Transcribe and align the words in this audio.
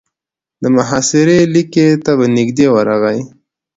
د 0.61 0.63
محاصرې 0.75 1.39
ليکې 1.53 1.87
ته 2.03 2.11
به 2.17 2.25
نږدې 2.35 2.67
ورغی. 2.75 3.19